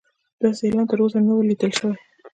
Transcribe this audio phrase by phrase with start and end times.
[0.41, 1.95] داسې اعلان تر اوسه نه و لیدل شوی.